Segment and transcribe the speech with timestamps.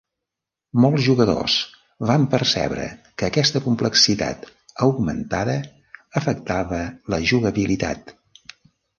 [0.83, 1.57] Molts jugadors
[2.11, 2.85] van percebre
[3.21, 4.47] que aquesta complexitat
[4.85, 5.55] augmentada
[6.23, 6.81] afectava
[7.15, 8.15] la jugabilitat.